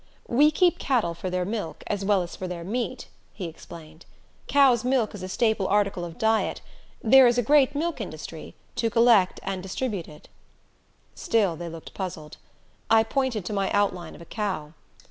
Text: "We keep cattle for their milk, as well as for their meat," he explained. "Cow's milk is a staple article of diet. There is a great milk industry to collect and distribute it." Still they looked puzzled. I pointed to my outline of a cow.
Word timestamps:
"We 0.27 0.49
keep 0.49 0.79
cattle 0.79 1.13
for 1.13 1.29
their 1.29 1.45
milk, 1.45 1.83
as 1.85 2.03
well 2.03 2.23
as 2.23 2.35
for 2.35 2.47
their 2.47 2.63
meat," 2.63 3.07
he 3.33 3.45
explained. 3.45 4.07
"Cow's 4.47 4.83
milk 4.83 5.13
is 5.13 5.21
a 5.21 5.29
staple 5.29 5.67
article 5.67 6.03
of 6.03 6.17
diet. 6.17 6.59
There 7.03 7.27
is 7.27 7.37
a 7.37 7.43
great 7.43 7.75
milk 7.75 8.01
industry 8.01 8.55
to 8.77 8.89
collect 8.89 9.39
and 9.43 9.61
distribute 9.61 10.07
it." 10.07 10.27
Still 11.13 11.55
they 11.55 11.69
looked 11.69 11.93
puzzled. 11.93 12.37
I 12.89 13.03
pointed 13.03 13.45
to 13.45 13.53
my 13.53 13.69
outline 13.73 14.15
of 14.15 14.21
a 14.23 14.25
cow. 14.25 14.73